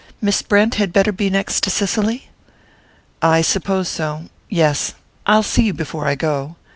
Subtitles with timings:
[0.19, 2.29] Miss Brent had better be next to Cicely?"
[3.21, 4.95] "I suppose so yes.
[5.27, 6.55] I'll see you before I go."